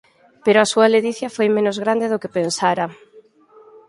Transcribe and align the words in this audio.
Pero 0.43 0.57
a 0.59 0.69
súa 0.71 0.91
ledicia 0.95 1.33
foi 1.35 1.47
menos 1.51 1.77
grande 1.83 2.09
do 2.11 2.21
que 2.21 2.33
pensara. 2.37 2.85